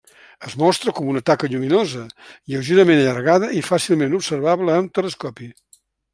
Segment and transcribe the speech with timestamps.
[0.45, 2.05] Es mostra com una taca lluminosa,
[2.53, 5.53] lleugerament allargada i fàcilment observable amb telescopi.